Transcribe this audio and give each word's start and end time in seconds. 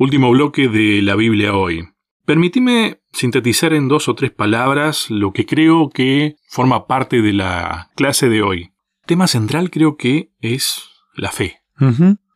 Último 0.00 0.30
bloque 0.30 0.68
de 0.68 1.02
la 1.02 1.16
Biblia 1.16 1.56
hoy. 1.56 1.88
Permitime 2.24 3.00
sintetizar 3.12 3.72
en 3.72 3.88
dos 3.88 4.08
o 4.08 4.14
tres 4.14 4.30
palabras 4.30 5.10
lo 5.10 5.32
que 5.32 5.44
creo 5.44 5.90
que 5.90 6.36
forma 6.46 6.86
parte 6.86 7.20
de 7.20 7.32
la 7.32 7.90
clase 7.96 8.28
de 8.28 8.40
hoy. 8.40 8.70
Tema 9.06 9.26
central 9.26 9.70
creo 9.70 9.96
que 9.96 10.30
es 10.38 10.84
la 11.16 11.32
fe. 11.32 11.62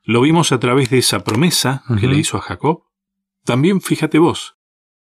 Lo 0.03 0.23
vimos 0.23 0.51
a 0.51 0.59
través 0.59 0.91
de 0.91 0.99
esa 0.99 1.23
promesa 1.23 1.85
que 2.01 2.09
le 2.09 2.17
hizo 2.17 2.37
a 2.37 2.41
Jacob. 2.41 2.83
También 3.45 3.81
fíjate 3.81 4.19
vos, 4.19 4.57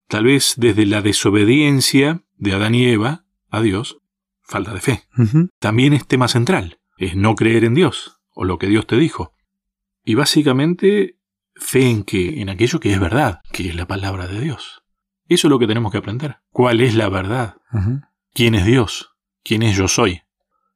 tal 0.09 0.25
vez 0.25 0.55
desde 0.57 0.85
la 0.85 1.01
desobediencia 1.01 2.25
de 2.35 2.51
Adán 2.55 2.75
y 2.75 2.87
Eva 2.87 3.23
a 3.49 3.61
Dios, 3.61 3.99
falta 4.41 4.73
de 4.73 4.81
fe. 4.81 5.03
También 5.59 5.93
es 5.93 6.05
tema 6.05 6.27
central, 6.27 6.81
es 6.97 7.15
no 7.15 7.35
creer 7.35 7.63
en 7.63 7.73
Dios 7.73 8.19
o 8.31 8.43
lo 8.43 8.57
que 8.57 8.67
Dios 8.67 8.85
te 8.85 8.97
dijo. 8.97 9.31
Y 10.03 10.15
básicamente 10.15 11.18
fe 11.59 11.89
en 11.89 12.03
que 12.03 12.41
en 12.41 12.49
aquello 12.49 12.79
que 12.79 12.91
es 12.91 12.99
verdad, 12.99 13.41
que 13.51 13.69
es 13.69 13.75
la 13.75 13.87
palabra 13.87 14.27
de 14.27 14.39
Dios. 14.39 14.81
Eso 15.27 15.47
es 15.47 15.49
lo 15.49 15.59
que 15.59 15.67
tenemos 15.67 15.91
que 15.91 15.99
aprender. 15.99 16.37
¿Cuál 16.51 16.81
es 16.81 16.95
la 16.95 17.07
verdad? 17.09 17.57
¿Quién 18.33 18.55
es 18.55 18.65
Dios? 18.65 19.11
¿Quién 19.43 19.61
es 19.61 19.77
yo 19.77 19.87
soy? 19.87 20.21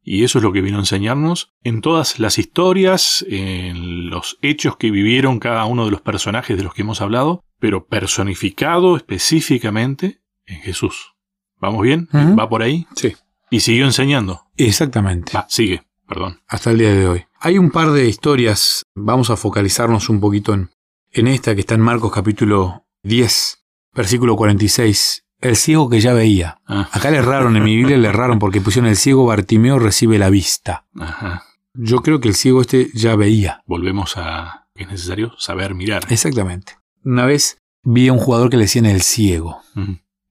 Y 0.04 0.24
eso 0.24 0.38
es 0.38 0.44
lo 0.44 0.52
que 0.52 0.62
vino 0.62 0.78
a 0.78 0.82
enseñarnos 0.82 1.54
en 1.64 1.82
todas 1.82 2.20
las 2.20 2.38
historias, 2.38 3.26
en 3.28 4.10
los 4.10 4.38
hechos 4.42 4.76
que 4.76 4.92
vivieron 4.92 5.40
cada 5.40 5.66
uno 5.66 5.86
de 5.86 5.92
los 5.92 6.02
personajes 6.02 6.58
de 6.58 6.64
los 6.64 6.74
que 6.74 6.82
hemos 6.82 7.02
hablado, 7.02 7.44
pero 7.58 7.88
personificado 7.88 8.98
específicamente 8.98 10.22
en 10.46 10.60
Jesús. 10.60 11.14
¿Vamos 11.58 11.82
bien? 11.82 12.10
¿Va 12.12 12.50
por 12.50 12.62
ahí? 12.62 12.86
Sí. 12.96 13.16
Y 13.50 13.62
siguió 13.62 13.86
enseñando. 13.86 14.42
Exactamente. 14.58 15.32
Va, 15.34 15.46
sigue, 15.48 15.84
perdón. 16.06 16.42
Hasta 16.48 16.72
el 16.72 16.80
día 16.80 16.94
de 16.94 17.08
hoy. 17.08 17.26
Hay 17.40 17.58
un 17.58 17.72
par 17.72 17.92
de 17.92 18.08
historias, 18.08 18.84
vamos 18.94 19.30
a 19.30 19.38
focalizarnos 19.38 20.10
un 20.10 20.20
poquito 20.20 20.54
en, 20.54 20.72
en 21.14 21.28
esta 21.28 21.54
que 21.54 21.62
está 21.62 21.76
en 21.76 21.82
Marcos 21.82 22.12
capítulo 22.12 22.86
10, 23.04 23.66
versículo 23.94 24.36
46. 24.36 25.26
El 25.42 25.56
ciego 25.56 25.90
que 25.90 26.00
ya 26.00 26.14
veía. 26.14 26.60
Ah. 26.66 26.90
Acá 26.92 27.12
le 27.12 27.18
erraron, 27.18 27.56
en 27.56 27.64
mi 27.64 27.76
Biblia 27.76 27.98
le 27.98 28.08
erraron 28.08 28.40
porque 28.40 28.62
pusieron 28.62 28.90
el 28.90 28.96
ciego 28.96 29.26
Bartimeo 29.26 29.78
recibe 29.78 30.18
la 30.18 30.30
vista. 30.30 30.88
Ajá. 31.00 31.44
Yo 31.74 32.02
creo 32.02 32.20
que 32.20 32.30
el 32.30 32.36
ciego 32.36 32.62
este 32.62 32.90
ya 32.94 33.16
veía. 33.16 33.62
Volvemos 33.66 34.16
a 34.18 34.68
que 34.74 34.84
es 34.84 34.90
necesario 34.90 35.34
saber 35.38 35.76
mirar. 35.76 36.06
Exactamente. 36.10 36.78
Una 37.04 37.26
vez 37.26 37.62
vi 37.84 38.08
a 38.08 38.14
un 38.14 38.20
jugador 38.20 38.50
que 38.50 38.58
le 38.58 38.64
decían 38.64 38.86
el 38.86 39.02
ciego. 39.02 39.62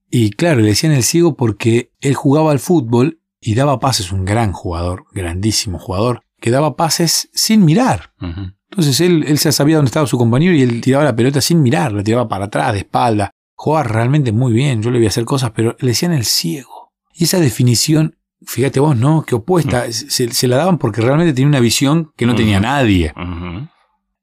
Y 0.09 0.31
claro, 0.31 0.61
le 0.61 0.67
decían 0.67 0.91
el 0.91 1.03
ciego 1.03 1.35
porque 1.35 1.91
él 2.01 2.15
jugaba 2.15 2.51
al 2.51 2.59
fútbol 2.59 3.21
y 3.39 3.55
daba 3.55 3.79
pases, 3.79 4.11
un 4.11 4.25
gran 4.25 4.51
jugador, 4.51 5.05
grandísimo 5.11 5.79
jugador, 5.79 6.23
que 6.39 6.51
daba 6.51 6.75
pases 6.75 7.29
sin 7.33 7.63
mirar. 7.63 8.13
Entonces 8.73 9.01
él, 9.01 9.23
él 9.27 9.37
ya 9.37 9.51
sabía 9.51 9.75
dónde 9.75 9.89
estaba 9.89 10.07
su 10.07 10.17
compañero 10.17 10.55
y 10.55 10.63
él 10.63 10.81
tiraba 10.81 11.03
la 11.03 11.15
pelota 11.15 11.41
sin 11.41 11.61
mirar, 11.61 11.91
la 11.91 12.03
tiraba 12.03 12.27
para 12.27 12.45
atrás, 12.45 12.73
de 12.73 12.79
espalda. 12.79 13.29
Jugaba 13.53 13.83
realmente 13.83 14.31
muy 14.31 14.51
bien, 14.51 14.81
yo 14.81 14.89
le 14.89 14.97
vi 14.97 15.05
hacer 15.05 15.25
cosas, 15.25 15.51
pero 15.51 15.75
le 15.79 15.89
decían 15.89 16.11
el 16.11 16.25
ciego. 16.25 16.91
Y 17.13 17.25
esa 17.25 17.39
definición, 17.39 18.17
fíjate 18.41 18.79
vos, 18.79 18.97
¿no? 18.97 19.23
Que 19.23 19.35
opuesta, 19.35 19.91
se, 19.91 20.33
se 20.33 20.47
la 20.47 20.57
daban 20.57 20.79
porque 20.79 21.01
realmente 21.01 21.33
tenía 21.33 21.47
una 21.47 21.59
visión 21.59 22.11
que 22.17 22.25
no 22.25 22.33
tenía 22.33 22.59
nadie. 22.59 23.13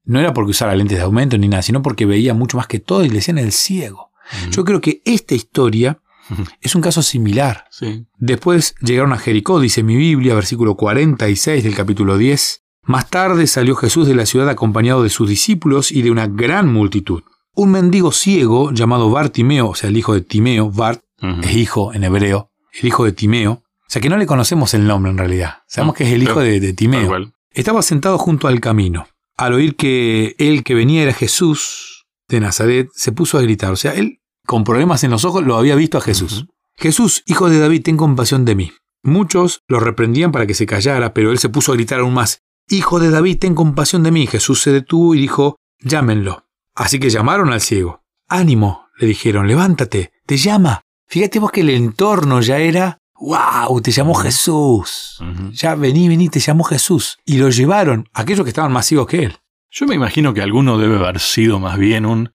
No 0.04 0.18
era 0.18 0.34
porque 0.34 0.50
usara 0.50 0.74
lentes 0.74 0.98
de 0.98 1.04
aumento 1.04 1.38
ni 1.38 1.46
nada, 1.46 1.62
sino 1.62 1.80
porque 1.80 2.04
veía 2.04 2.34
mucho 2.34 2.56
más 2.56 2.66
que 2.66 2.80
todo 2.80 3.04
y 3.04 3.08
le 3.08 3.16
decían 3.16 3.38
el 3.38 3.52
ciego. 3.52 4.10
Yo 4.50 4.64
creo 4.64 4.80
que 4.80 5.00
esta 5.04 5.36
historia 5.36 6.02
es 6.60 6.74
un 6.74 6.82
caso 6.82 7.02
similar. 7.02 7.66
Sí. 7.70 8.06
Después 8.18 8.74
llegaron 8.80 9.12
a 9.12 9.18
Jericó, 9.18 9.60
dice 9.60 9.84
mi 9.84 9.94
Biblia, 9.94 10.34
versículo 10.34 10.76
46 10.76 11.62
del 11.62 11.76
capítulo 11.76 12.18
10. 12.18 12.64
Más 12.90 13.08
tarde 13.08 13.46
salió 13.46 13.76
Jesús 13.76 14.08
de 14.08 14.16
la 14.16 14.26
ciudad 14.26 14.48
acompañado 14.48 15.04
de 15.04 15.10
sus 15.10 15.28
discípulos 15.28 15.92
y 15.92 16.02
de 16.02 16.10
una 16.10 16.26
gran 16.26 16.72
multitud. 16.72 17.22
Un 17.54 17.70
mendigo 17.70 18.10
ciego 18.10 18.72
llamado 18.72 19.10
Bartimeo, 19.10 19.68
o 19.68 19.74
sea, 19.76 19.90
el 19.90 19.96
hijo 19.96 20.12
de 20.12 20.22
Timeo, 20.22 20.72
Bart 20.72 21.00
es 21.44 21.54
hijo 21.54 21.94
en 21.94 22.02
hebreo, 22.02 22.50
el 22.72 22.88
hijo 22.88 23.04
de 23.04 23.12
Timeo. 23.12 23.52
O 23.52 23.86
sea 23.86 24.02
que 24.02 24.08
no 24.08 24.16
le 24.16 24.26
conocemos 24.26 24.74
el 24.74 24.88
nombre 24.88 25.12
en 25.12 25.18
realidad. 25.18 25.58
Sabemos 25.68 25.94
No, 25.94 25.98
que 25.98 26.02
es 26.02 26.12
el 26.12 26.24
hijo 26.24 26.40
de, 26.40 26.72
Timeo. 26.72 27.32
Estaba 27.52 27.82
sentado 27.82 28.18
junto 28.18 28.48
al 28.48 28.58
camino. 28.58 29.06
Al 29.36 29.52
oír 29.52 29.76
que 29.76 30.34
él 30.40 30.64
que 30.64 30.74
venía 30.74 31.04
era 31.04 31.12
Jesús 31.12 32.08
de 32.26 32.40
Nazaret, 32.40 32.88
se 32.92 33.12
puso 33.12 33.38
a 33.38 33.42
gritar. 33.42 33.72
O 33.72 33.76
sea, 33.76 33.94
él, 33.94 34.20
con 34.46 34.64
problemas 34.64 35.04
en 35.04 35.12
los 35.12 35.24
ojos, 35.24 35.44
lo 35.44 35.56
había 35.56 35.76
visto 35.76 35.96
a 35.96 36.00
Jesús. 36.00 36.48
Jesús, 36.76 37.22
hijo 37.26 37.50
de 37.50 37.60
David, 37.60 37.84
ten 37.84 37.96
compasión 37.96 38.44
de 38.44 38.56
mí. 38.56 38.72
Muchos 39.04 39.62
lo 39.68 39.78
reprendían 39.78 40.32
para 40.32 40.48
que 40.48 40.54
se 40.54 40.66
callara, 40.66 41.14
pero 41.14 41.30
él 41.30 41.38
se 41.38 41.50
puso 41.50 41.70
a 41.70 41.76
gritar 41.76 42.00
aún 42.00 42.14
más. 42.14 42.42
Hijo 42.72 43.00
de 43.00 43.10
David, 43.10 43.40
ten 43.40 43.56
compasión 43.56 44.04
de 44.04 44.12
mí. 44.12 44.28
Jesús 44.28 44.62
se 44.62 44.70
detuvo 44.70 45.16
y 45.16 45.20
dijo, 45.20 45.56
llámenlo. 45.80 46.46
Así 46.72 47.00
que 47.00 47.10
llamaron 47.10 47.52
al 47.52 47.60
ciego. 47.60 48.04
Ánimo, 48.28 48.86
le 48.96 49.08
dijeron, 49.08 49.48
levántate, 49.48 50.12
te 50.24 50.36
llama. 50.36 50.80
Fíjate 51.08 51.40
vos 51.40 51.50
que 51.50 51.62
el 51.62 51.70
entorno 51.70 52.40
ya 52.40 52.58
era, 52.58 52.98
wow, 53.18 53.80
te 53.80 53.90
llamó 53.90 54.14
Jesús. 54.14 55.18
Ya 55.50 55.74
vení, 55.74 56.08
vení, 56.08 56.28
te 56.28 56.38
llamó 56.38 56.62
Jesús. 56.62 57.18
Y 57.24 57.38
lo 57.38 57.50
llevaron, 57.50 58.08
aquellos 58.12 58.44
que 58.44 58.50
estaban 58.50 58.70
más 58.72 58.86
ciegos 58.86 59.08
que 59.08 59.24
él. 59.24 59.36
Yo 59.68 59.86
me 59.86 59.96
imagino 59.96 60.32
que 60.32 60.40
alguno 60.40 60.78
debe 60.78 60.96
haber 60.96 61.18
sido 61.18 61.58
más 61.58 61.76
bien 61.76 62.06
un... 62.06 62.30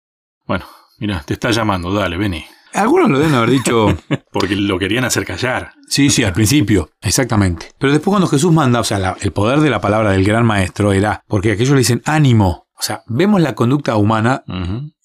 Bueno, 0.46 0.66
mira, 1.00 1.24
te 1.26 1.36
está 1.36 1.52
llamando, 1.52 1.94
dale, 1.94 2.18
vení. 2.18 2.46
Algunos 2.76 3.10
lo 3.10 3.18
deben 3.20 3.34
haber 3.36 3.50
dicho, 3.52 3.88
Porque 4.32 4.56
lo 4.56 4.78
querían 4.78 5.06
hacer 5.06 5.26
callar. 5.26 5.72
sí, 5.88 6.10
sí, 6.10 6.24
al 6.24 6.34
principio, 6.34 6.90
exactamente. 7.02 7.72
Pero 7.80 7.92
después 7.94 8.12
cuando 8.12 8.28
Jesús 8.28 8.52
manda, 8.52 8.80
o 8.80 8.84
sea, 8.84 9.00
la- 9.00 9.18
el 9.22 9.32
poder 9.32 9.60
de 9.62 9.70
la 9.70 9.80
palabra 9.82 10.12
del 10.12 10.24
gran 10.26 10.46
maestro 10.46 10.92
era, 10.94 11.24
porque 11.28 11.52
aquellos 11.54 11.72
le 11.74 11.80
dicen 11.80 12.02
ánimo. 12.06 12.68
O 12.78 12.82
sea, 12.84 13.02
vemos 13.08 13.42
la 13.42 13.56
conducta 13.56 13.96
humana, 13.96 14.44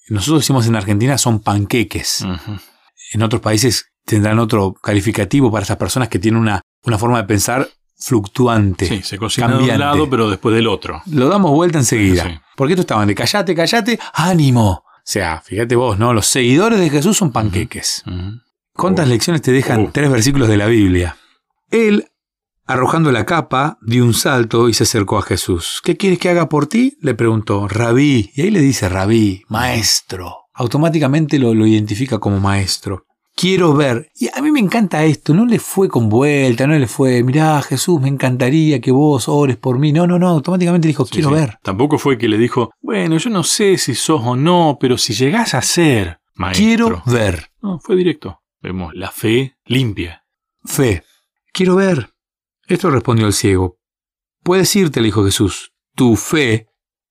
nosotros 0.09 0.41
decimos 0.41 0.67
en 0.67 0.75
Argentina 0.75 1.17
son 1.17 1.39
panqueques. 1.39 2.25
En 3.13 3.21
otros 3.23 3.41
países 3.41 3.85
tendrán 4.05 4.39
otro 4.39 4.73
calificativo 4.73 5.51
para 5.51 5.63
esas 5.63 5.77
personas 5.77 6.09
que 6.09 6.19
tienen 6.19 6.41
una, 6.41 6.61
una 6.85 6.97
forma 6.97 7.17
de 7.19 7.23
pensar 7.25 7.67
fluctuante. 7.97 8.87
Sí, 8.87 9.01
se 9.03 9.17
cocina 9.17 9.47
de 9.47 9.53
un 9.53 9.59
cambiante. 9.59 9.79
lado, 9.85 10.09
pero 10.09 10.29
después 10.29 10.53
del 10.55 10.67
otro. 10.67 11.01
Lo 11.05 11.29
damos 11.29 11.51
vuelta 11.51 11.77
enseguida. 11.77 12.23
Sí. 12.25 12.39
Porque 12.57 12.73
estos 12.73 12.83
estaban 12.83 13.07
de 13.07 13.15
callate, 13.15 13.55
callate, 13.55 13.99
ánimo. 14.13 14.83
O 15.01 15.11
sea, 15.11 15.41
fíjate 15.41 15.75
vos, 15.75 15.97
¿no? 15.99 16.13
Los 16.13 16.27
seguidores 16.27 16.79
de 16.79 16.89
Jesús 16.89 17.17
son 17.17 17.31
panqueques. 17.31 18.03
¿Cuántas 18.73 19.07
Oh. 19.07 19.09
lecciones 19.09 19.41
te 19.41 19.51
dejan 19.51 19.87
Oh. 19.87 19.89
tres 19.91 20.09
versículos 20.09 20.47
de 20.47 20.57
la 20.57 20.67
Biblia? 20.67 21.17
Él, 21.71 22.05
arrojando 22.65 23.11
la 23.11 23.25
capa, 23.25 23.77
dio 23.81 24.05
un 24.05 24.13
salto 24.13 24.69
y 24.69 24.73
se 24.73 24.83
acercó 24.83 25.17
a 25.17 25.23
Jesús. 25.23 25.81
¿Qué 25.83 25.97
quieres 25.97 26.19
que 26.19 26.29
haga 26.29 26.47
por 26.49 26.67
ti? 26.67 26.97
Le 27.01 27.13
preguntó, 27.15 27.67
rabí. 27.67 28.31
Y 28.35 28.41
ahí 28.43 28.51
le 28.51 28.61
dice, 28.61 28.87
rabí, 28.89 29.43
maestro. 29.49 30.37
Automáticamente 30.53 31.39
lo, 31.39 31.53
lo 31.53 31.65
identifica 31.65 32.19
como 32.19 32.39
maestro. 32.39 33.05
Quiero 33.41 33.73
ver. 33.73 34.11
Y 34.19 34.27
a 34.37 34.39
mí 34.39 34.51
me 34.51 34.59
encanta 34.59 35.03
esto. 35.03 35.33
No 35.33 35.47
le 35.47 35.57
fue 35.57 35.89
con 35.89 36.09
vuelta, 36.09 36.67
no 36.67 36.77
le 36.77 36.85
fue, 36.85 37.23
mirá, 37.23 37.59
Jesús, 37.63 37.99
me 37.99 38.07
encantaría 38.07 38.79
que 38.79 38.91
vos 38.91 39.27
ores 39.27 39.57
por 39.57 39.79
mí. 39.79 39.91
No, 39.91 40.05
no, 40.05 40.19
no. 40.19 40.27
Automáticamente 40.27 40.87
dijo, 40.87 41.07
Sí, 41.07 41.13
quiero 41.13 41.29
sí. 41.29 41.35
ver. 41.35 41.57
Tampoco 41.63 41.97
fue 41.97 42.19
que 42.19 42.27
le 42.27 42.37
dijo, 42.37 42.71
bueno, 42.81 43.17
yo 43.17 43.31
no 43.31 43.41
sé 43.41 43.79
si 43.79 43.95
sos 43.95 44.21
o 44.23 44.35
no, 44.35 44.77
pero 44.79 44.95
si 44.95 45.15
llegás 45.15 45.55
a 45.55 45.63
ser 45.63 46.19
maestro. 46.35 46.63
Quiero 46.63 47.03
ver. 47.07 47.47
No, 47.63 47.79
fue 47.79 47.95
directo. 47.95 48.43
Vemos 48.61 48.93
la 48.93 49.09
fe 49.09 49.55
limpia. 49.65 50.23
Fe. 50.63 51.01
Quiero 51.51 51.77
ver. 51.77 52.11
Esto 52.67 52.91
respondió 52.91 53.25
el 53.25 53.33
ciego. 53.33 53.79
Puedes 54.43 54.75
irte, 54.75 55.01
le 55.01 55.07
dijo 55.07 55.25
Jesús. 55.25 55.73
Tu 55.95 56.15
fe 56.15 56.67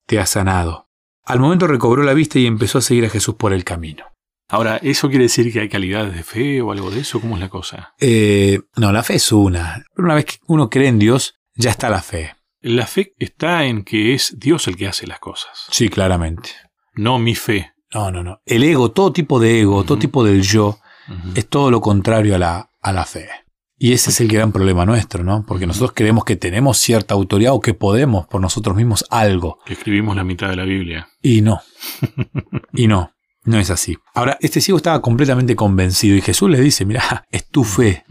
te 0.07 0.21
ha 0.21 0.27
sanado. 0.27 0.87
Al 1.25 1.41
momento 1.41 1.67
recobró 1.67 2.05
la 2.05 2.15
vista 2.15 2.39
y 2.39 2.47
empezó 2.47 2.79
a 2.79 2.83
seguir 2.83 3.05
a 3.05 3.11
Jesús 3.11 3.35
por 3.35 3.53
el 3.53 3.65
camino. 3.65 4.05
Ahora, 4.51 4.77
¿eso 4.83 5.09
quiere 5.09 5.25
decir 5.25 5.53
que 5.53 5.61
hay 5.61 5.69
calidades 5.69 6.15
de 6.15 6.23
fe 6.23 6.61
o 6.61 6.73
algo 6.73 6.91
de 6.91 7.01
eso? 7.01 7.21
¿Cómo 7.21 7.37
es 7.37 7.41
la 7.41 7.49
cosa? 7.49 7.95
Eh, 8.01 8.61
no, 8.77 8.93
la 8.93 9.03
fe 9.03 9.15
es 9.15 9.31
una. 9.33 9.85
Pero 9.95 10.07
una 10.07 10.15
vez 10.15 10.25
que 10.27 10.37
uno 10.47 10.69
cree 10.69 10.89
en 10.89 10.99
Dios, 10.99 11.35
ya 11.55 11.71
está 11.71 11.89
la 11.89 12.03
fe. 12.03 12.35
La 12.61 12.87
fe 12.87 13.15
está 13.19 13.65
en 13.65 13.85
que 13.85 14.13
es 14.13 14.37
Dios 14.39 14.67
el 14.69 14.77
que 14.77 14.89
hace 14.89 15.07
las 15.07 15.19
cosas, 15.19 15.67
Sí, 15.71 15.89
claramente. 15.89 16.51
no 16.95 17.19
mi 17.19 17.35
fe. 17.35 17.73
No, 17.95 18.11
no, 18.11 18.23
no. 18.23 18.41
El 18.45 18.63
ego, 18.65 18.91
todo 18.91 19.13
tipo 19.13 19.41
de 19.41 19.61
ego, 19.61 19.85
todo 19.85 19.99
tipo 19.99 20.23
del 20.25 20.43
yo, 20.43 20.79
es 21.35 21.49
todo 21.49 21.71
lo 21.71 21.81
contrario 21.81 22.35
a 22.37 22.39
la, 22.39 22.71
a 22.81 22.93
la 22.93 23.05
fe. 23.05 23.29
Y 23.79 23.95
ese 23.95 24.11
es 24.11 24.21
el 24.21 24.29
gran 24.29 24.53
problema 24.53 24.85
nuestro, 24.85 25.25
¿no? 25.25 25.45
Porque 25.47 25.67
nosotros 25.67 25.93
creemos 25.95 26.25
que 26.25 26.37
tenemos 26.37 26.77
cierta 26.79 27.15
autoridad 27.15 27.55
o 27.55 27.61
que 27.61 27.73
podemos 27.75 28.27
por 28.27 28.41
nosotros 28.41 28.77
mismos 28.77 29.05
algo. 29.11 29.59
Que 29.65 29.73
escribimos 29.73 30.15
la 30.15 30.23
mitad 30.23 30.51
de 30.51 30.57
la 30.57 30.65
Biblia. 30.65 31.09
Y 31.23 31.41
no. 31.41 31.61
y 32.75 32.87
no. 32.89 33.13
No 33.51 33.59
es 33.59 33.71
así. 33.71 33.99
Ahora, 34.15 34.39
este 34.41 34.61
ciego 34.61 34.77
estaba 34.77 35.03
completamente 35.03 35.57
convencido 35.57 36.17
y 36.17 36.21
Jesús 36.21 36.49
le 36.49 36.61
dice, 36.61 36.85
mira, 36.85 37.27
es 37.31 37.49
tu 37.49 37.65
fe 37.65 38.05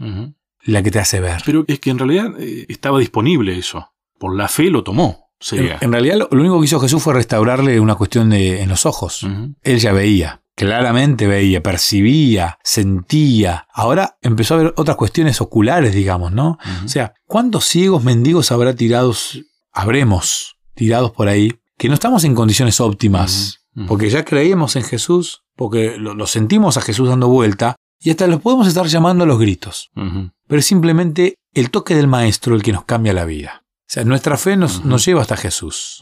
la 0.64 0.82
que 0.82 0.90
te 0.90 0.98
hace 0.98 1.20
ver. 1.20 1.40
Pero 1.46 1.64
es 1.66 1.80
que 1.80 1.90
en 1.90 1.98
realidad 1.98 2.32
eh, 2.38 2.66
estaba 2.68 2.98
disponible 2.98 3.56
eso. 3.56 3.90
Por 4.18 4.36
la 4.36 4.48
fe 4.48 4.70
lo 4.70 4.84
tomó. 4.84 5.30
En, 5.40 5.46
Sería. 5.46 5.78
en 5.80 5.92
realidad 5.92 6.16
lo, 6.18 6.28
lo 6.30 6.40
único 6.40 6.60
que 6.60 6.66
hizo 6.66 6.78
Jesús 6.78 7.02
fue 7.02 7.14
restaurarle 7.14 7.80
una 7.80 7.94
cuestión 7.94 8.28
de, 8.28 8.60
en 8.60 8.68
los 8.68 8.84
ojos. 8.84 9.26
Él 9.62 9.78
ya 9.78 9.92
veía, 9.94 10.42
claramente 10.54 11.26
veía, 11.26 11.62
percibía, 11.62 12.58
sentía. 12.62 13.66
Ahora 13.72 14.18
empezó 14.20 14.54
a 14.54 14.58
ver 14.58 14.74
otras 14.76 14.98
cuestiones 14.98 15.40
oculares, 15.40 15.94
digamos, 15.94 16.32
¿no? 16.32 16.58
O 16.84 16.88
sea, 16.88 17.14
¿cuántos 17.24 17.64
ciegos 17.64 18.04
mendigos 18.04 18.52
habrá 18.52 18.74
tirados, 18.74 19.40
habremos 19.72 20.58
tirados 20.74 21.12
por 21.12 21.28
ahí, 21.28 21.54
que 21.78 21.88
no 21.88 21.94
estamos 21.94 22.24
en 22.24 22.34
condiciones 22.34 22.78
óptimas. 22.78 23.59
Porque 23.86 24.10
ya 24.10 24.24
creíamos 24.24 24.76
en 24.76 24.82
Jesús, 24.82 25.42
porque 25.56 25.96
lo, 25.96 26.14
lo 26.14 26.26
sentimos 26.26 26.76
a 26.76 26.80
Jesús 26.82 27.08
dando 27.08 27.28
vuelta, 27.28 27.76
y 28.00 28.10
hasta 28.10 28.26
los 28.26 28.40
podemos 28.40 28.66
estar 28.66 28.86
llamando 28.86 29.24
a 29.24 29.26
los 29.26 29.38
gritos. 29.38 29.90
Pero 29.94 30.58
es 30.58 30.66
simplemente 30.66 31.34
el 31.52 31.70
toque 31.70 31.94
del 31.94 32.08
Maestro 32.08 32.54
el 32.54 32.62
que 32.62 32.72
nos 32.72 32.84
cambia 32.84 33.12
la 33.12 33.26
vida. 33.26 33.62
O 33.64 33.92
sea, 33.92 34.04
nuestra 34.04 34.36
fe 34.36 34.56
nos, 34.56 35.04
lleva 35.04 35.20
hasta 35.20 35.36
Jesús, 35.36 36.00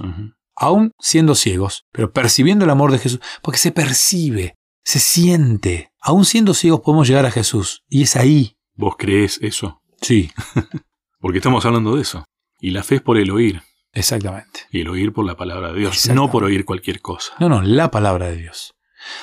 aún 0.55 0.93
siendo 0.99 1.35
ciegos, 1.35 1.85
pero 1.93 2.13
percibiendo 2.13 2.65
el 2.65 2.71
amor 2.71 2.93
de 2.93 2.99
Jesús, 2.99 3.21
porque 3.43 3.59
se 3.59 3.73
percibe, 3.73 4.55
se 4.85 4.99
siente. 4.99 5.91
Aún 6.01 6.25
siendo 6.25 6.55
ciegos 6.55 6.81
podemos 6.81 7.09
llegar 7.09 7.27
a 7.27 7.31
Jesús, 7.31 7.83
y 7.89 8.03
es 8.03 8.17
ahí. 8.17 8.57
¿Vos 8.75 8.95
crees 8.97 9.39
eso? 9.43 9.81
Sí, 10.01 10.31
Porque 11.21 11.39
estamos 11.39 11.65
hablando 11.67 11.97
de 11.97 12.03
eso. 12.03 12.25
Y 12.61 12.71
la 12.71 12.85
fe 12.85 12.97
es 12.97 13.03
por 13.03 13.19
el 13.19 13.31
oír. 13.31 13.63
Exactamente. 13.93 14.61
Y 14.71 14.81
el 14.83 14.89
oír 14.89 15.13
por 15.13 15.25
la 15.25 15.37
palabra 15.37 15.73
de 15.73 15.79
Dios. 15.81 16.09
No 16.11 16.31
por 16.31 16.45
oír 16.45 16.65
cualquier 16.65 17.01
cosa. 17.01 17.33
No, 17.39 17.49
no, 17.49 17.63
la 17.63 17.91
palabra 17.91 18.27
de 18.27 18.37
Dios. 18.37 18.75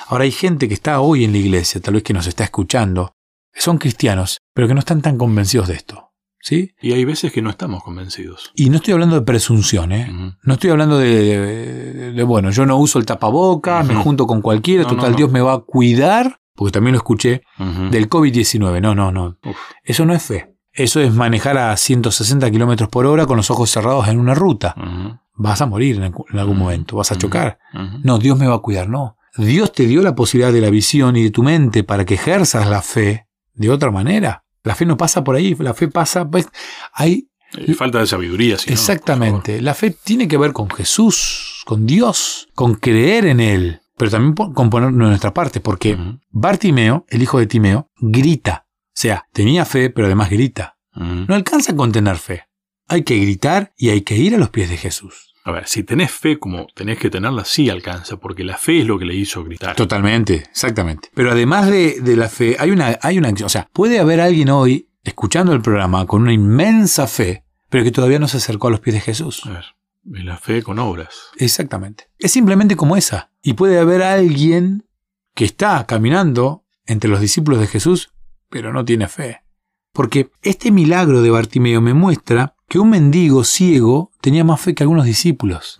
Ahora 0.08 0.24
hay 0.24 0.32
gente 0.32 0.68
que 0.68 0.74
está 0.74 1.00
hoy 1.00 1.24
en 1.24 1.32
la 1.32 1.38
iglesia, 1.38 1.80
tal 1.80 1.94
vez 1.94 2.02
que 2.02 2.12
nos 2.14 2.26
está 2.26 2.44
escuchando, 2.44 3.12
que 3.52 3.60
son 3.60 3.78
cristianos, 3.78 4.38
pero 4.54 4.66
que 4.68 4.74
no 4.74 4.80
están 4.80 5.02
tan 5.02 5.18
convencidos 5.18 5.68
de 5.68 5.74
esto. 5.74 6.02
¿Sí? 6.40 6.74
Y 6.80 6.92
hay 6.92 7.04
veces 7.04 7.32
que 7.32 7.42
no 7.42 7.50
estamos 7.50 7.82
convencidos. 7.82 8.52
Y 8.54 8.70
no 8.70 8.76
estoy 8.76 8.92
hablando 8.94 9.16
de 9.16 9.22
presunción, 9.22 9.90
¿eh? 9.90 10.06
No 10.44 10.54
estoy 10.54 10.70
hablando 10.70 10.96
de, 10.96 11.08
de- 11.40 12.12
de, 12.12 12.22
bueno, 12.22 12.50
yo 12.52 12.64
no 12.66 12.76
uso 12.76 13.00
el 13.00 13.06
tapaboca, 13.06 13.82
me 13.82 13.94
junto 13.96 14.26
con 14.28 14.42
cualquiera, 14.42 14.84
No, 14.84 14.90
total 14.90 15.10
no. 15.12 15.16
Dios 15.16 15.32
me 15.32 15.40
va 15.40 15.54
a 15.54 15.58
cuidar, 15.58 16.38
porque 16.54 16.70
también 16.72 16.92
lo 16.92 16.98
escuché, 16.98 17.42
del 17.90 18.08
COVID-19. 18.08 18.80
No, 18.80 18.94
no, 18.94 19.10
no. 19.10 19.38
Uf. 19.44 19.56
Eso 19.82 20.06
no 20.06 20.14
es 20.14 20.22
fe. 20.22 20.54
Eso 20.76 21.00
es 21.00 21.12
manejar 21.12 21.56
a 21.58 21.76
160 21.76 22.50
kilómetros 22.50 22.88
por 22.88 23.06
hora 23.06 23.26
con 23.26 23.36
los 23.36 23.50
ojos 23.50 23.70
cerrados 23.70 24.08
en 24.08 24.20
una 24.20 24.34
ruta. 24.34 24.74
Vas 25.34 25.60
a 25.60 25.66
morir 25.66 25.96
en, 25.96 26.04
en 26.04 26.38
algún 26.38 26.58
momento, 26.58 26.96
vas 26.96 27.10
a 27.12 27.16
chocar. 27.16 27.58
No, 28.02 28.18
Dios 28.18 28.38
me 28.38 28.46
va 28.46 28.56
a 28.56 28.60
cuidar, 28.60 28.88
no. 28.88 29.16
Dios 29.36 29.72
te 29.72 29.86
dio 29.86 30.02
la 30.02 30.14
posibilidad 30.14 30.52
de 30.52 30.60
la 30.60 30.70
visión 30.70 31.16
y 31.16 31.24
de 31.24 31.30
tu 31.30 31.42
mente 31.42 31.82
para 31.82 32.04
que 32.04 32.14
ejerzas 32.14 32.68
la 32.68 32.82
fe 32.82 33.26
de 33.54 33.70
otra 33.70 33.90
manera. 33.90 34.44
La 34.62 34.74
fe 34.74 34.86
no 34.86 34.96
pasa 34.96 35.24
por 35.24 35.36
ahí, 35.36 35.54
la 35.58 35.74
fe 35.74 35.88
pasa, 35.88 36.28
pues, 36.28 36.48
hay 36.92 37.28
Falta 37.76 38.00
de 38.00 38.06
sabiduría, 38.06 38.58
si 38.58 38.70
no, 38.70 38.74
Exactamente. 38.74 39.62
La 39.62 39.74
fe 39.74 39.90
tiene 39.90 40.28
que 40.28 40.36
ver 40.36 40.52
con 40.52 40.68
Jesús, 40.68 41.62
con 41.64 41.86
Dios, 41.86 42.48
con 42.54 42.74
creer 42.74 43.26
en 43.26 43.40
Él, 43.40 43.80
pero 43.96 44.10
también 44.10 44.34
con 44.34 44.68
poner 44.68 44.90
de 44.90 44.96
nuestra 44.96 45.32
parte, 45.32 45.60
porque. 45.60 45.96
Bartimeo, 46.30 47.06
el 47.08 47.22
hijo 47.22 47.38
de 47.38 47.46
Timeo, 47.46 47.90
grita. 47.98 48.65
O 48.96 48.98
sea, 48.98 49.28
tenía 49.30 49.66
fe, 49.66 49.90
pero 49.90 50.06
además 50.06 50.30
grita. 50.30 50.78
No 50.94 51.34
alcanza 51.34 51.76
con 51.76 51.92
tener 51.92 52.16
fe. 52.16 52.44
Hay 52.88 53.02
que 53.02 53.18
gritar 53.18 53.74
y 53.76 53.90
hay 53.90 54.00
que 54.00 54.16
ir 54.16 54.34
a 54.34 54.38
los 54.38 54.48
pies 54.48 54.70
de 54.70 54.78
Jesús. 54.78 55.34
A 55.44 55.50
ver, 55.50 55.68
si 55.68 55.82
tenés 55.82 56.10
fe 56.10 56.38
como 56.38 56.66
tenés 56.74 56.98
que 56.98 57.10
tenerla, 57.10 57.44
sí 57.44 57.68
alcanza, 57.68 58.16
porque 58.16 58.42
la 58.42 58.56
fe 58.56 58.80
es 58.80 58.86
lo 58.86 58.98
que 58.98 59.04
le 59.04 59.14
hizo 59.14 59.44
gritar. 59.44 59.76
Totalmente, 59.76 60.36
exactamente. 60.36 61.10
Pero 61.14 61.30
además 61.30 61.70
de, 61.70 62.00
de 62.00 62.16
la 62.16 62.30
fe, 62.30 62.56
hay 62.58 62.70
una, 62.70 62.98
hay 63.02 63.18
una 63.18 63.28
acción. 63.28 63.46
O 63.46 63.50
sea, 63.50 63.68
puede 63.70 63.98
haber 63.98 64.22
alguien 64.22 64.48
hoy 64.48 64.88
escuchando 65.04 65.52
el 65.52 65.60
programa 65.60 66.06
con 66.06 66.22
una 66.22 66.32
inmensa 66.32 67.06
fe, 67.06 67.44
pero 67.68 67.84
que 67.84 67.92
todavía 67.92 68.18
no 68.18 68.28
se 68.28 68.38
acercó 68.38 68.68
a 68.68 68.70
los 68.70 68.80
pies 68.80 68.94
de 68.94 69.00
Jesús. 69.02 69.42
A 69.44 69.50
ver, 69.50 69.64
es 70.14 70.24
la 70.24 70.38
fe 70.38 70.62
con 70.62 70.78
obras. 70.78 71.14
Exactamente. 71.36 72.08
Es 72.18 72.32
simplemente 72.32 72.76
como 72.76 72.96
esa. 72.96 73.30
Y 73.42 73.52
puede 73.52 73.78
haber 73.78 74.02
alguien 74.02 74.88
que 75.34 75.44
está 75.44 75.84
caminando 75.86 76.64
entre 76.86 77.10
los 77.10 77.20
discípulos 77.20 77.60
de 77.60 77.66
Jesús, 77.66 78.10
pero 78.56 78.72
no 78.72 78.86
tiene 78.86 79.06
fe. 79.06 79.42
Porque 79.92 80.30
este 80.40 80.70
milagro 80.70 81.20
de 81.20 81.28
Bartimeo 81.28 81.82
me 81.82 81.92
muestra 81.92 82.54
que 82.68 82.78
un 82.78 82.88
mendigo 82.88 83.44
ciego 83.44 84.12
tenía 84.22 84.44
más 84.44 84.62
fe 84.62 84.74
que 84.74 84.82
algunos 84.82 85.04
discípulos, 85.04 85.76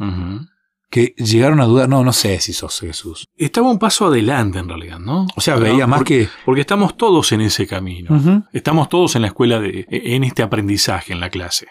que 0.91 1.15
llegaron 1.17 1.61
a 1.61 1.65
dudar, 1.65 1.89
no, 1.89 2.05
no 2.05 2.13
sé 2.13 2.39
si 2.41 2.53
sos 2.53 2.79
Jesús. 2.81 3.29
Estaba 3.35 3.71
un 3.71 3.79
paso 3.79 4.09
adelante 4.09 4.59
en 4.59 4.69
realidad, 4.69 4.99
¿no? 4.99 5.27
O 5.37 5.41
sea, 5.41 5.55
¿No? 5.57 5.63
veía 5.63 5.87
más 5.87 6.01
porque, 6.01 6.27
que... 6.27 6.31
Porque 6.45 6.61
estamos 6.61 6.99
todos 6.99 7.33
en 7.33 7.41
ese 7.41 7.67
camino. 7.67 8.45
Estamos 8.53 8.91
todos 8.91 9.17
en 9.17 9.23
la 9.23 9.29
escuela, 9.29 9.59
de, 9.59 9.87
en 9.89 10.25
este 10.25 10.43
aprendizaje, 10.43 11.15
en 11.15 11.21
la 11.21 11.31
clase. 11.31 11.69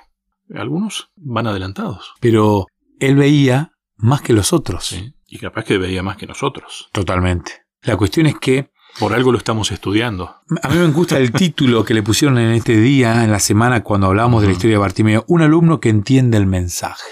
Algunos 0.56 1.12
van 1.18 1.46
adelantados. 1.46 2.16
Pero 2.20 2.66
él 3.00 3.16
veía 3.16 3.74
más 3.96 4.24
que 4.24 4.34
los 4.34 4.54
otros. 4.54 4.88
¿sí? 4.88 5.14
Y 5.28 5.38
capaz 5.38 5.66
que 5.66 5.78
veía 5.78 6.02
más 6.02 6.18
que 6.18 6.26
nosotros. 6.26 6.90
Totalmente. 6.92 7.52
La 7.84 7.96
cuestión 7.96 8.26
es 8.26 8.40
que 8.40 8.72
Por 9.00 9.14
algo 9.14 9.32
lo 9.32 9.38
estamos 9.38 9.72
estudiando. 9.72 10.36
A 10.62 10.70
mí 10.70 10.78
me 10.78 10.88
gusta 10.88 11.18
el 11.18 11.34
título 11.34 11.84
que 11.84 11.94
le 11.94 12.02
pusieron 12.02 12.38
en 12.38 12.52
este 12.52 12.78
día, 12.78 13.24
en 13.26 13.32
la 13.32 13.40
semana, 13.40 13.84
cuando 13.84 14.08
hablamos 14.08 14.42
de 14.42 14.48
la 14.48 14.54
historia 14.54 14.76
de 14.76 14.80
Bartimeo. 14.80 15.26
Un 15.28 15.42
alumno 15.42 15.82
que 15.82 15.90
entiende 15.90 16.38
el 16.38 16.46
mensaje. 16.46 17.04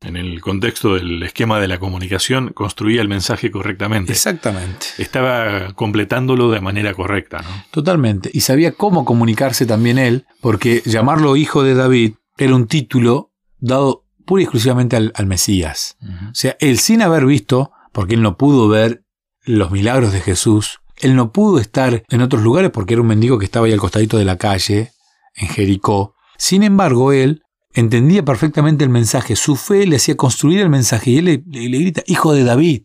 En 0.00 0.16
el 0.16 0.40
contexto 0.40 0.94
del 0.94 1.22
esquema 1.22 1.60
de 1.60 1.68
la 1.68 1.78
comunicación, 1.78 2.50
construía 2.54 3.02
el 3.02 3.08
mensaje 3.08 3.50
correctamente. 3.50 4.12
Exactamente. 4.12 4.86
Estaba 4.96 5.74
completándolo 5.74 6.50
de 6.50 6.60
manera 6.60 6.94
correcta, 6.94 7.42
¿no? 7.42 7.48
Totalmente. 7.70 8.30
Y 8.32 8.40
sabía 8.40 8.72
cómo 8.72 9.04
comunicarse 9.04 9.66
también 9.66 9.98
él, 9.98 10.26
porque 10.40 10.82
llamarlo 10.86 11.36
hijo 11.36 11.62
de 11.62 11.74
David 11.74 12.14
era 12.38 12.54
un 12.54 12.66
título 12.66 13.32
dado 13.58 14.06
pura 14.24 14.42
y 14.42 14.44
exclusivamente 14.44 14.96
al, 14.96 15.12
al 15.14 15.26
Mesías. 15.26 15.98
O 16.30 16.34
sea, 16.34 16.56
él 16.60 16.78
sin 16.78 17.02
haber 17.02 17.26
visto, 17.26 17.72
porque 17.92 18.14
él 18.14 18.22
no 18.22 18.38
pudo 18.38 18.68
ver 18.68 19.04
los 19.44 19.70
milagros 19.70 20.12
de 20.12 20.20
Jesús, 20.20 20.80
él 21.00 21.14
no 21.16 21.32
pudo 21.32 21.58
estar 21.58 22.02
en 22.08 22.20
otros 22.22 22.42
lugares 22.42 22.70
porque 22.70 22.94
era 22.94 23.00
un 23.02 23.08
mendigo 23.08 23.38
que 23.38 23.44
estaba 23.44 23.66
ahí 23.66 23.72
al 23.72 23.80
costadito 23.80 24.18
de 24.18 24.24
la 24.24 24.36
calle, 24.36 24.90
en 25.36 25.48
Jericó. 25.48 26.14
Sin 26.36 26.62
embargo, 26.62 27.12
él 27.12 27.42
entendía 27.74 28.24
perfectamente 28.24 28.84
el 28.84 28.90
mensaje, 28.90 29.36
su 29.36 29.54
fe 29.56 29.86
le 29.86 29.96
hacía 29.96 30.16
construir 30.16 30.60
el 30.60 30.68
mensaje 30.70 31.10
y 31.10 31.18
él 31.18 31.24
le, 31.26 31.42
le- 31.46 31.68
le 31.68 31.78
grita, 31.78 32.02
hijo 32.06 32.32
de 32.32 32.44
David. 32.44 32.82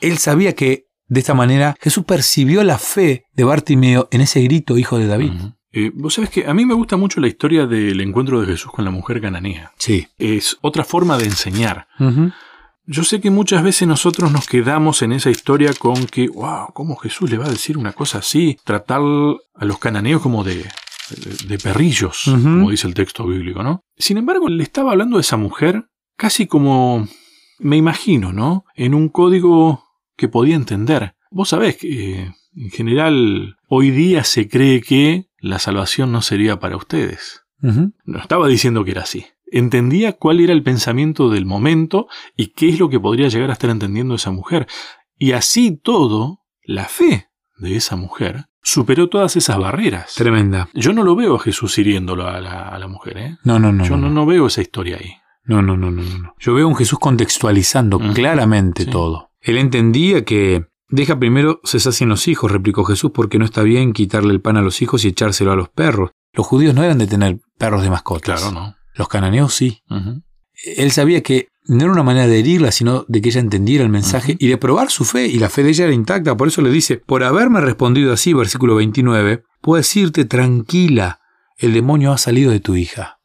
Él 0.00 0.18
sabía 0.18 0.54
que 0.54 0.84
de 1.06 1.20
esta 1.20 1.32
manera 1.34 1.74
Jesús 1.80 2.04
percibió 2.04 2.62
la 2.64 2.76
fe 2.78 3.24
de 3.32 3.44
Bartimeo 3.44 4.08
en 4.10 4.20
ese 4.20 4.42
grito, 4.42 4.76
hijo 4.76 4.98
de 4.98 5.06
David. 5.06 5.32
Eh, 5.72 5.90
Vos 5.94 6.14
sabés 6.14 6.30
que 6.30 6.46
a 6.46 6.52
mí 6.54 6.64
me 6.66 6.74
gusta 6.74 6.96
mucho 6.96 7.20
la 7.20 7.28
historia 7.28 7.66
del 7.66 8.00
encuentro 8.00 8.40
de 8.40 8.46
Jesús 8.46 8.70
con 8.72 8.84
la 8.84 8.90
mujer 8.90 9.20
cananea. 9.20 9.72
Sí. 9.78 10.06
Es 10.18 10.56
otra 10.60 10.84
forma 10.84 11.16
de 11.18 11.24
enseñar. 11.26 11.86
Yo 12.90 13.04
sé 13.04 13.20
que 13.20 13.30
muchas 13.30 13.62
veces 13.62 13.86
nosotros 13.86 14.32
nos 14.32 14.46
quedamos 14.46 15.02
en 15.02 15.12
esa 15.12 15.28
historia 15.28 15.74
con 15.78 16.06
que, 16.06 16.28
wow, 16.28 16.72
¿cómo 16.72 16.96
Jesús 16.96 17.30
le 17.30 17.36
va 17.36 17.44
a 17.44 17.50
decir 17.50 17.76
una 17.76 17.92
cosa 17.92 18.20
así? 18.20 18.56
Tratar 18.64 19.02
a 19.02 19.64
los 19.66 19.78
cananeos 19.78 20.22
como 20.22 20.42
de, 20.42 20.64
de, 21.10 21.46
de 21.48 21.58
perrillos, 21.58 22.22
como 22.24 22.70
dice 22.70 22.86
el 22.86 22.94
texto 22.94 23.26
bíblico, 23.26 23.62
¿no? 23.62 23.82
Sin 23.98 24.16
embargo, 24.16 24.48
le 24.48 24.62
estaba 24.62 24.92
hablando 24.92 25.18
a 25.18 25.20
esa 25.20 25.36
mujer 25.36 25.84
casi 26.16 26.46
como, 26.46 27.06
me 27.58 27.76
imagino, 27.76 28.32
¿no? 28.32 28.64
En 28.74 28.94
un 28.94 29.10
código 29.10 29.84
que 30.16 30.28
podía 30.28 30.56
entender. 30.56 31.12
Vos 31.30 31.50
sabés 31.50 31.76
que, 31.76 32.22
eh, 32.22 32.34
en 32.56 32.70
general, 32.70 33.56
hoy 33.68 33.90
día 33.90 34.24
se 34.24 34.48
cree 34.48 34.80
que 34.80 35.26
la 35.40 35.58
salvación 35.58 36.10
no 36.10 36.22
sería 36.22 36.58
para 36.58 36.78
ustedes. 36.78 37.42
No 37.60 38.18
estaba 38.18 38.48
diciendo 38.48 38.82
que 38.82 38.92
era 38.92 39.02
así. 39.02 39.26
Entendía 39.50 40.12
cuál 40.14 40.40
era 40.40 40.52
el 40.52 40.62
pensamiento 40.62 41.30
del 41.30 41.46
momento 41.46 42.06
y 42.36 42.48
qué 42.48 42.68
es 42.68 42.78
lo 42.78 42.88
que 42.88 43.00
podría 43.00 43.28
llegar 43.28 43.50
a 43.50 43.54
estar 43.54 43.70
entendiendo 43.70 44.14
esa 44.14 44.30
mujer. 44.30 44.66
Y 45.16 45.32
así 45.32 45.76
todo, 45.82 46.40
la 46.62 46.84
fe 46.86 47.28
de 47.58 47.76
esa 47.76 47.96
mujer 47.96 48.46
superó 48.62 49.08
todas 49.08 49.36
esas 49.36 49.58
barreras. 49.58 50.14
Tremenda. 50.14 50.68
Yo 50.74 50.92
no 50.92 51.02
lo 51.02 51.16
veo 51.16 51.36
a 51.36 51.40
Jesús 51.40 51.78
hiriéndolo 51.78 52.26
a 52.28 52.40
la, 52.40 52.68
a 52.68 52.78
la 52.78 52.86
mujer, 52.88 53.18
¿eh? 53.18 53.36
No, 53.44 53.58
no, 53.58 53.72
no. 53.72 53.84
Yo 53.84 53.96
no, 53.96 54.10
no 54.10 54.26
veo 54.26 54.46
esa 54.46 54.60
historia 54.60 54.98
ahí. 55.00 55.12
No, 55.44 55.62
no, 55.62 55.76
no, 55.76 55.90
no, 55.90 56.02
no. 56.02 56.34
Yo 56.38 56.52
veo 56.54 56.66
a 56.66 56.68
un 56.68 56.76
Jesús 56.76 56.98
contextualizando 56.98 57.98
claramente 58.12 58.84
Sí. 58.84 58.90
todo. 58.90 59.30
Él 59.40 59.56
entendía 59.56 60.24
que 60.24 60.66
deja 60.90 61.18
primero 61.18 61.60
se 61.64 61.80
sacien 61.80 62.10
los 62.10 62.28
hijos, 62.28 62.50
replicó 62.52 62.84
Jesús, 62.84 63.12
porque 63.14 63.38
no 63.38 63.44
está 63.46 63.62
bien 63.62 63.92
quitarle 63.94 64.32
el 64.34 64.40
pan 64.42 64.56
a 64.58 64.62
los 64.62 64.82
hijos 64.82 65.04
y 65.04 65.08
echárselo 65.08 65.52
a 65.52 65.56
los 65.56 65.68
perros. 65.70 66.10
Los 66.34 66.46
judíos 66.46 66.74
no 66.74 66.82
eran 66.82 66.98
de 66.98 67.06
tener 67.06 67.40
perros 67.56 67.82
de 67.82 67.90
mascotas. 67.90 68.42
Claro, 68.42 68.52
¿no? 68.52 68.74
Los 68.98 69.08
cananeos 69.08 69.54
sí. 69.54 69.82
Él 70.76 70.90
sabía 70.90 71.22
que 71.22 71.48
no 71.66 71.84
era 71.84 71.92
una 71.92 72.02
manera 72.02 72.26
de 72.26 72.40
herirla, 72.40 72.72
sino 72.72 73.04
de 73.08 73.22
que 73.22 73.28
ella 73.28 73.40
entendiera 73.40 73.84
el 73.84 73.90
mensaje 73.90 74.36
y 74.38 74.48
de 74.48 74.58
probar 74.58 74.90
su 74.90 75.04
fe, 75.04 75.26
y 75.26 75.38
la 75.38 75.48
fe 75.48 75.62
de 75.62 75.70
ella 75.70 75.84
era 75.84 75.94
intacta. 75.94 76.36
Por 76.36 76.48
eso 76.48 76.62
le 76.62 76.70
dice, 76.70 76.96
por 76.96 77.22
haberme 77.22 77.60
respondido 77.60 78.12
así, 78.12 78.32
versículo 78.32 78.74
29, 78.74 79.44
puedo 79.60 79.76
decirte 79.76 80.24
tranquila, 80.24 81.20
el 81.58 81.74
demonio 81.74 82.12
ha 82.12 82.18
salido 82.18 82.50
de 82.50 82.60
tu 82.60 82.74
hija. 82.74 83.18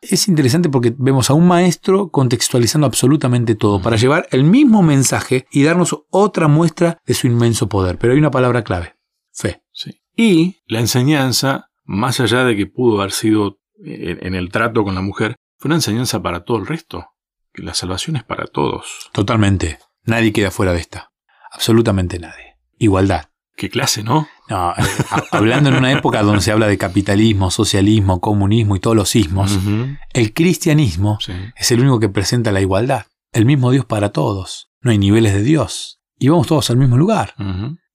Es 0.00 0.26
interesante 0.26 0.68
porque 0.68 0.94
vemos 0.98 1.30
a 1.30 1.34
un 1.34 1.46
maestro 1.46 2.10
contextualizando 2.10 2.86
absolutamente 2.86 3.54
todo 3.54 3.80
para 3.80 3.96
llevar 3.96 4.26
el 4.32 4.44
mismo 4.44 4.82
mensaje 4.82 5.46
y 5.52 5.62
darnos 5.62 5.96
otra 6.10 6.48
muestra 6.48 6.98
de 7.06 7.14
su 7.14 7.28
inmenso 7.28 7.68
poder. 7.68 7.98
Pero 7.98 8.12
hay 8.12 8.18
una 8.18 8.30
palabra 8.30 8.64
clave, 8.64 8.94
fe. 9.32 9.62
Sí. 9.70 10.00
Y 10.16 10.62
la 10.66 10.80
enseñanza, 10.80 11.68
más 11.84 12.18
allá 12.18 12.44
de 12.44 12.56
que 12.56 12.66
pudo 12.66 13.00
haber 13.00 13.12
sido 13.12 13.58
en 13.84 14.34
el 14.34 14.50
trato 14.50 14.84
con 14.84 14.94
la 14.94 15.00
mujer, 15.02 15.36
fue 15.58 15.68
una 15.68 15.76
enseñanza 15.76 16.22
para 16.22 16.44
todo 16.44 16.58
el 16.58 16.66
resto. 16.66 17.06
Que 17.52 17.62
la 17.62 17.74
salvación 17.74 18.16
es 18.16 18.24
para 18.24 18.46
todos. 18.46 19.10
Totalmente. 19.12 19.78
Nadie 20.04 20.32
queda 20.32 20.50
fuera 20.50 20.72
de 20.72 20.80
esta. 20.80 21.10
Absolutamente 21.50 22.18
nadie. 22.18 22.56
Igualdad. 22.78 23.26
Qué 23.56 23.68
clase, 23.68 24.02
¿no? 24.02 24.26
No, 24.48 24.70
eh, 24.72 24.82
ha- 25.10 25.22
hablando 25.36 25.68
en 25.68 25.76
una 25.76 25.92
época 25.92 26.22
donde 26.22 26.40
se 26.40 26.50
habla 26.50 26.66
de 26.66 26.78
capitalismo, 26.78 27.50
socialismo, 27.50 28.20
comunismo 28.20 28.74
y 28.76 28.80
todos 28.80 28.96
los 28.96 29.14
ismos, 29.14 29.54
Ujú. 29.58 29.88
el 30.14 30.32
cristianismo 30.32 31.18
Sí. 31.20 31.32
es 31.54 31.70
el 31.70 31.80
único 31.80 32.00
que 32.00 32.08
presenta 32.08 32.50
la 32.52 32.62
igualdad. 32.62 33.04
El 33.32 33.44
mismo 33.44 33.70
Dios 33.70 33.84
para 33.84 34.10
todos. 34.12 34.68
no 34.80 34.90
hay 34.90 34.98
niveles 34.98 35.32
de 35.34 35.42
Dios. 35.44 36.00
Y 36.18 36.28
vamos 36.28 36.48
todos 36.48 36.68
al 36.70 36.76
mismo 36.76 36.96
lugar. 36.96 37.34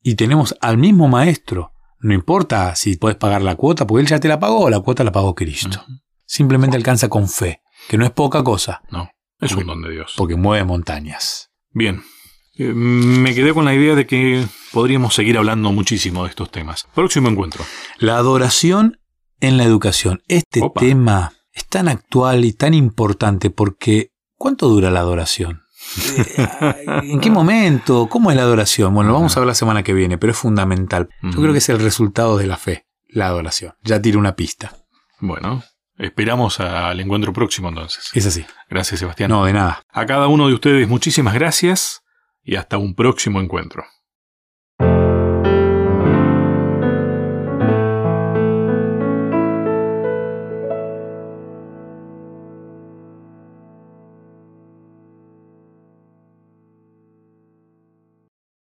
Y 0.02 0.16
tenemos 0.16 0.56
al 0.62 0.78
mismo 0.78 1.08
maestro. 1.10 1.74
No 2.00 2.14
importa 2.14 2.76
si 2.76 2.96
puedes 2.96 3.18
pagar 3.18 3.42
la 3.42 3.56
cuota, 3.56 3.88
porque 3.88 4.02
él 4.02 4.08
ya 4.08 4.20
te 4.20 4.28
la 4.28 4.40
pagó, 4.40 4.70
la 4.70 4.80
cuota 4.80 5.04
la 5.04 5.12
pagó 5.12 5.34
Cristo. 5.36 5.84
Simplemente 6.26 6.78
alcanza 6.78 7.10
con 7.10 7.28
fe, 7.30 7.62
que 7.88 7.98
no 7.98 8.06
es 8.06 8.12
poca 8.12 8.44
cosa, 8.44 8.82
No, 8.92 9.10
es 9.40 9.52
un 9.54 9.66
don 9.66 9.82
de 9.82 9.92
Dios. 9.92 10.14
porque 10.18 10.36
mueve 10.36 10.64
montañas. 10.66 11.50
Bien. 11.72 12.04
Eh, 12.58 12.74
Me 12.74 13.34
quedé 13.36 13.54
con 13.54 13.66
la 13.66 13.74
idea 13.74 13.96
de 13.96 14.06
que 14.08 14.46
podríamos 14.72 15.14
seguir 15.16 15.38
hablando 15.38 15.72
muchísimo 15.72 16.24
de 16.24 16.30
estos 16.30 16.52
temas. 16.52 16.88
Próximo 16.94 17.30
encuentro. 17.30 17.64
La 18.00 18.18
adoración 18.18 19.00
en 19.40 19.58
la 19.58 19.64
educación. 19.64 20.22
Este 20.28 20.62
Opa. 20.62 20.80
tema 20.82 21.34
es 21.54 21.68
tan 21.68 21.88
actual 21.88 22.46
y 22.46 22.54
tan 22.54 22.74
importante 22.74 23.50
porque 23.52 24.12
¿cuánto 24.36 24.68
dura 24.70 24.90
la 24.92 25.00
adoración? 25.02 25.62
Eh, 26.38 26.86
¿En 27.04 27.20
qué 27.20 27.30
momento? 27.30 28.08
¿Cómo 28.10 28.32
es 28.32 28.38
la 28.38 28.44
adoración? 28.44 28.94
Bueno, 28.94 29.10
lo 29.10 29.16
vamos 29.16 29.36
a 29.36 29.40
ver 29.40 29.48
la 29.48 29.54
semana 29.54 29.84
que 29.84 29.94
viene, 29.94 30.18
pero 30.18 30.32
es 30.32 30.38
fundamental. 30.38 31.10
Yo 31.22 31.42
creo 31.42 31.52
que 31.52 31.60
es 31.60 31.70
el 31.70 31.80
resultado 31.80 32.38
de 32.38 32.48
la 32.48 32.58
fe, 32.58 32.86
la 33.08 33.28
adoración. 33.28 33.74
Ya 33.84 34.02
tiro 34.02 34.20
una 34.20 34.36
pista. 34.36 34.74
Bueno, 35.20 35.64
esperamos 35.98 36.60
al 36.60 37.00
encuentro 37.00 37.34
próximo 37.34 37.70
entonces. 37.70 38.10
Es 38.14 38.26
así. 38.26 38.46
Gracias, 38.70 39.00
Sebastián. 39.00 39.30
No, 39.32 39.46
de 39.46 39.54
nada. 39.54 39.82
A 39.92 40.06
cada 40.06 40.28
uno 40.28 40.48
de 40.48 40.54
ustedes 40.54 40.88
muchísimas 40.88 41.34
gracias 41.34 42.02
y 42.44 42.56
hasta 42.56 42.78
un 42.78 42.96
próximo 42.96 43.42
encuentro. 43.42 43.84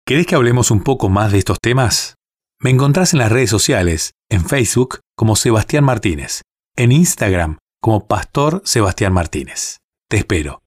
¿Querés 0.07 0.25
que 0.25 0.35
hablemos 0.35 0.71
un 0.71 0.83
poco 0.83 1.09
más 1.09 1.33
de 1.33 1.37
estos 1.37 1.59
temas? 1.61 2.15
Me 2.61 2.69
encontrás 2.69 3.11
en 3.11 3.19
las 3.19 3.29
redes 3.29 3.49
sociales, 3.49 4.13
en 4.31 4.45
Facebook 4.45 5.01
como 5.17 5.35
Sebastián 5.35 5.83
Martínez, 5.83 6.43
en 6.77 6.93
Instagram 6.93 7.57
como 7.81 8.07
Pastor 8.07 8.61
Sebastián 8.63 9.11
Martínez. 9.11 9.79
Te 10.09 10.15
espero. 10.15 10.61